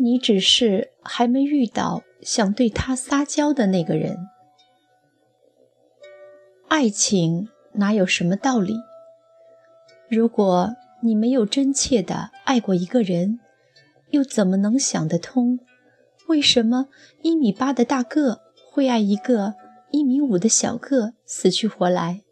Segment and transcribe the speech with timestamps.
[0.00, 4.16] 你只是还没遇到想对他撒娇的那个人。
[6.68, 8.76] 爱情哪有什么道理？
[10.08, 13.40] 如果你没有真切的爱过一个人，
[14.10, 15.58] 又怎么能想得通，
[16.28, 16.88] 为什么
[17.22, 18.40] 一米八的大个
[18.70, 19.54] 会爱一个
[19.90, 22.22] 一米五的小个死去活来？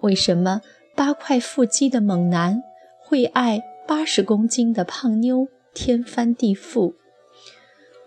[0.00, 0.60] 为什么
[0.94, 2.62] 八块腹肌的猛男
[3.00, 5.48] 会爱八十公斤的胖妞
[5.80, 6.94] 天翻地覆？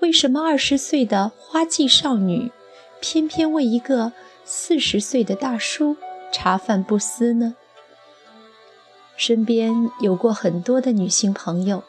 [0.02, 2.52] 为什么二十岁的花季少女
[3.00, 4.12] 偏偏为一个？
[4.44, 5.96] 四十岁的大叔
[6.34, 7.56] 茶饭不思呢。
[9.16, 11.86] 身边有过很多的女性朋友，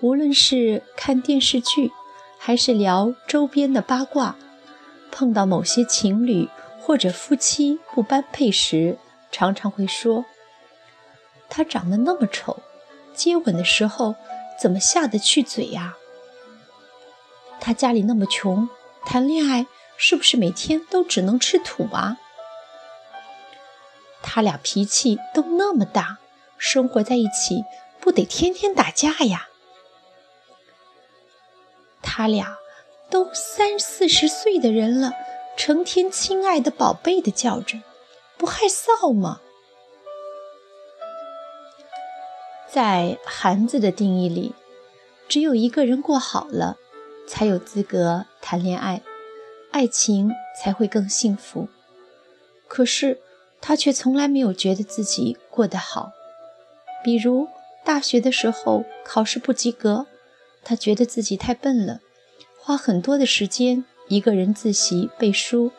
[0.00, 1.92] 无论是看电视剧，
[2.38, 4.36] 还是聊周边的八卦，
[5.10, 6.48] 碰到某些情侣
[6.80, 8.96] 或者夫妻不般配时，
[9.30, 10.24] 常常会说
[11.50, 12.62] ：“他长得那么丑，
[13.12, 14.14] 接吻的时候
[14.60, 15.96] 怎么下得去嘴呀？”
[17.60, 18.68] 他家里那么穷，
[19.04, 19.66] 谈恋爱。
[20.02, 22.16] 是不是每天都只能吃土啊？
[24.22, 26.16] 他俩脾气都那么大，
[26.56, 27.64] 生活在一起
[28.00, 29.48] 不得天天打架呀？
[32.00, 32.56] 他俩
[33.10, 35.12] 都三四十岁的人了，
[35.54, 37.82] 成天亲爱的宝贝的叫着，
[38.38, 39.42] 不害臊吗？
[42.72, 44.54] 在韩子的定义里，
[45.28, 46.76] 只有一个人过好了，
[47.26, 49.02] 才有资格谈恋爱。
[49.72, 51.68] 爱情才会更幸福，
[52.66, 53.20] 可是
[53.60, 56.12] 他却从来没有觉得自己过得好。
[57.04, 57.48] 比如
[57.84, 60.06] 大学的时候考试不及格，
[60.64, 62.00] 他觉得自己太笨了，
[62.58, 65.70] 花很多的时间一个人自习背书。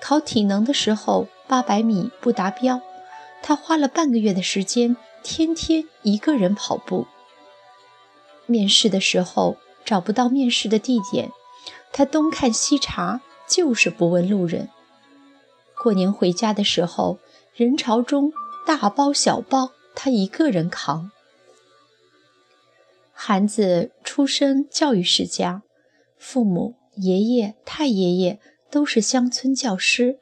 [0.00, 2.80] 考体能的时候八百米不达标，
[3.42, 7.06] 他花了半个月的时间，天天一个人跑步。
[8.46, 11.30] 面试的时候找不到面试的地点。
[11.92, 14.70] 他东看西查，就是不问路人。
[15.76, 17.18] 过年回家的时候，
[17.54, 18.32] 人潮中
[18.66, 21.10] 大包小包，他一个人扛。
[23.12, 25.62] 韩子出身教育世家，
[26.18, 28.40] 父母、爷爷、太爷爷
[28.70, 30.18] 都是乡村教师。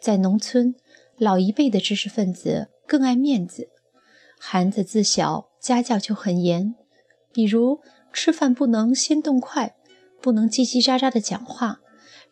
[0.00, 0.74] 在农村，
[1.18, 3.68] 老一辈的知识分子更爱面子。
[4.38, 6.74] 韩子自小家教就很严，
[7.32, 7.80] 比如
[8.12, 9.74] 吃饭不能先动筷。
[10.18, 11.80] 不能叽叽喳喳的讲话，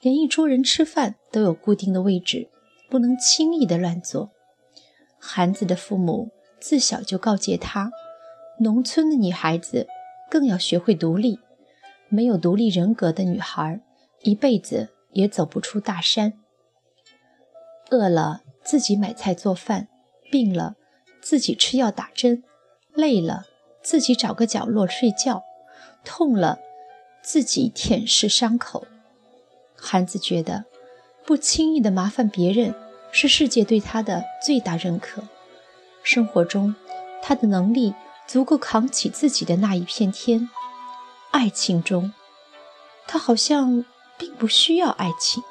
[0.00, 2.48] 连一桌人吃饭都有固定的位置，
[2.90, 4.32] 不能轻易的乱坐。
[5.20, 7.92] 韩子的父母自小就告诫他，
[8.58, 9.86] 农村的女孩子
[10.28, 11.38] 更要学会独立，
[12.08, 13.80] 没有独立人格的女孩，
[14.22, 16.32] 一辈子也走不出大山。
[17.90, 19.86] 饿了自己买菜做饭，
[20.32, 20.74] 病了
[21.24, 22.44] 自己吃药打针，
[22.92, 23.46] 累了
[23.82, 25.42] 自己找个角落睡觉，
[26.04, 26.58] 痛了。
[27.22, 28.86] 自己舔舐伤口，
[29.74, 30.66] 韩子觉得
[31.24, 32.74] 不轻易的麻烦别人
[33.10, 35.22] 是世界对他的最大认可。
[36.02, 36.74] 生活中，
[37.22, 37.94] 他的能力
[38.26, 40.50] 足够扛起自己的那一片天。
[41.30, 42.12] 爱情中，
[43.06, 43.86] 他好像
[44.18, 45.42] 并不需要爱情。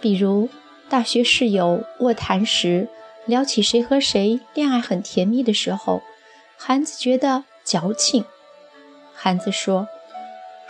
[0.00, 0.48] 比如，
[0.88, 2.88] 大学室友卧谈时
[3.26, 6.02] 聊起谁和谁恋爱很甜蜜的时候，
[6.56, 8.24] 韩子觉得矫情。
[9.14, 9.88] 韩子说：“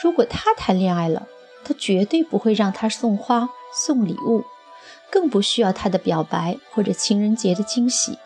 [0.03, 1.29] 如果他谈恋爱了，
[1.65, 4.45] 他绝对不会让他送花送礼物，
[5.11, 8.19] 更不需要他的表白或者情人节的惊喜，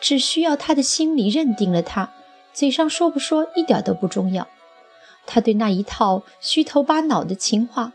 [0.00, 2.10] 只需要他的心里认定了他，
[2.52, 4.46] 嘴上说不说一点都不重要。
[5.26, 7.92] 他对那一套虚头巴脑的情话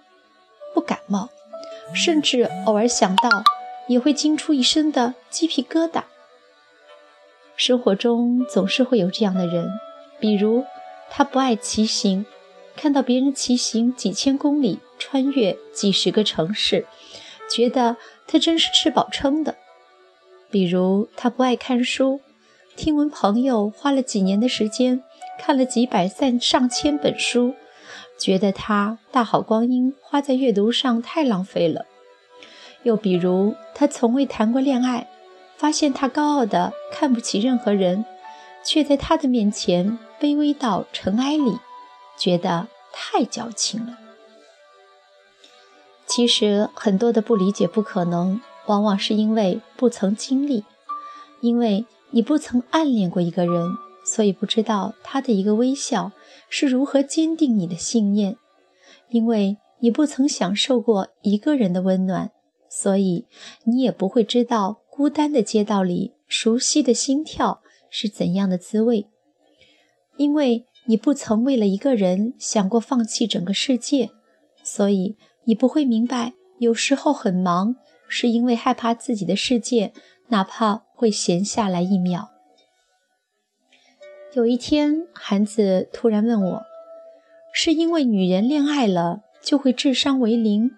[0.73, 1.29] 不感冒，
[1.93, 3.43] 甚至偶尔想到
[3.89, 6.03] 也会惊出一身的鸡皮疙瘩。
[7.57, 9.69] 生活中总是会有这样的人，
[10.21, 10.63] 比如……”
[11.11, 12.23] 他不爱骑行，
[12.75, 16.85] 看到别人骑行几千公里，穿越几十个城市，
[17.49, 17.97] 觉得
[18.27, 19.55] 他真是吃饱撑的。
[20.51, 22.21] 比如他不爱看书，
[22.75, 25.01] 听闻朋友花了几年的时间
[25.39, 27.55] 看了几百上上千本书，
[28.19, 31.87] 觉得他大好光阴花在阅读上太浪费了。
[32.83, 35.09] 又比如他从未谈过恋爱，
[35.57, 38.05] 发现他高傲的看不起任何人。
[38.61, 41.57] 却在他的面前卑微到尘埃里，
[42.17, 43.97] 觉得太矫情了。
[46.05, 50.65] 其实很多的不理解、不可能，往往是因为不曾经历，
[51.39, 53.69] 因为你不曾暗恋过一个人，
[54.03, 56.11] 所以不知道他的一个微笑
[56.49, 58.33] 是如何坚定你的信念；
[59.07, 62.31] 因为你不曾享受过一个人的温暖，
[62.81, 63.25] 所以
[63.65, 67.61] 你也不会知道孤单的街道里熟悉的心跳。
[67.89, 69.07] 是怎样的滋味？
[70.15, 74.11] 因为你不曾为了一个人想过放弃整个世界，
[74.63, 77.75] 所以你不会明白，有时候很忙，
[78.07, 79.91] 是因为害怕自己的世界
[80.27, 82.29] 哪怕会闲下来一秒。
[84.33, 86.61] 有一天，韩子突然问我
[87.51, 90.71] ：“是因为女人恋爱了就会智商为零，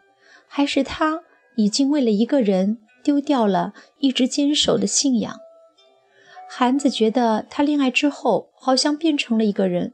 [0.48, 1.24] 还是她
[1.62, 5.40] 已经为了一个人丢掉了一直坚守的信仰？”
[6.50, 9.94] 韩子觉得他恋爱之后好像变成了一个人。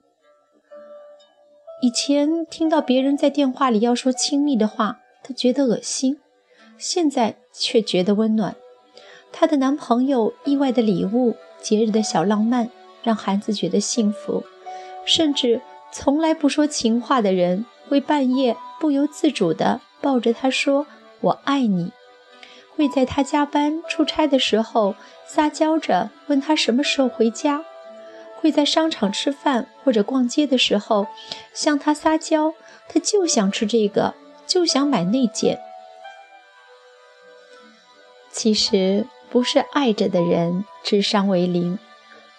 [1.82, 6.16] 以前听到别人在电话里要说亲密的话，他觉得恶心；
[6.78, 8.56] 现在却觉得温暖。
[9.32, 12.72] 她的男朋友意外的礼物、节日的小浪漫，
[13.04, 14.44] 让韩子觉得幸福。
[15.06, 15.62] 甚至
[15.92, 20.88] 从来不说情话的人，会半夜不由自主地抱着她说
[21.22, 21.92] “我爱你”；
[22.76, 27.64] 会在他加班出差的时候撒娇着问他什么时候回家。
[28.40, 31.08] 会在商场吃饭或者逛街的时候
[31.54, 32.54] 向他撒娇，
[32.88, 34.14] 他就想吃这个，
[34.46, 35.60] 就想买那件。
[38.32, 41.80] 其实不是爱着的人智商为零，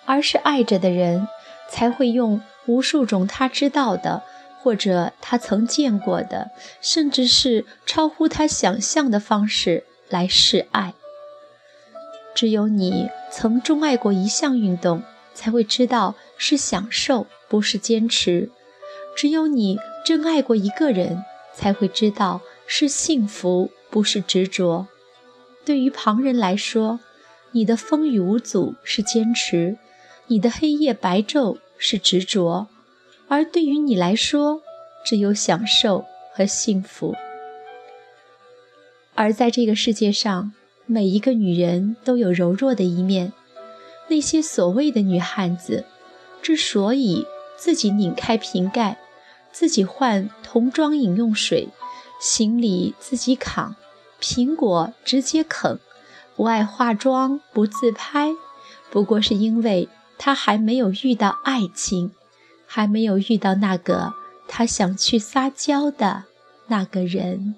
[0.07, 1.27] 而是爱着的人
[1.69, 4.23] 才会用无数种他知道的，
[4.61, 6.51] 或者他曾见过的，
[6.81, 10.95] 甚至是超乎他想象的方式来示爱。
[12.35, 15.03] 只有你曾钟爱过一项运动。
[15.39, 18.51] 才会知道是享受，不是坚持。
[19.17, 21.25] 只有你真爱过一个人，
[21.55, 24.89] 才会知道是幸福，不是执着。
[25.65, 26.99] 对于旁人来说，
[27.53, 29.79] 你的风雨无阻是坚持，
[30.27, 32.67] 你的黑夜白昼是执着，
[33.29, 34.63] 而对于你来说，
[35.05, 37.15] 只有享受和幸福。
[39.15, 40.53] 而在这个世界上，
[40.87, 43.33] 每一个女人都有柔弱的一面。
[44.09, 45.85] 那些所谓的女汉子，
[46.41, 47.27] 之所以
[47.59, 48.97] 自己拧开瓶盖，
[49.53, 51.69] 自己换童装饮用水，
[52.19, 53.77] 行李自己扛，
[54.19, 55.79] 苹果直接啃，
[56.35, 58.33] 不爱化妆，不自拍，
[58.91, 62.13] 不过是因为她还没有遇到爱情，
[62.69, 64.13] 还没有遇到那个
[64.47, 66.25] 他想去撒娇的
[66.67, 67.55] 那个人。